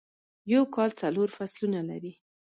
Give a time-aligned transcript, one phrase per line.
[0.53, 2.13] یوکال څلورفصلونه لري..